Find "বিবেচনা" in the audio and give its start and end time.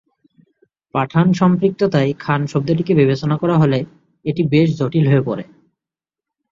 2.95-3.35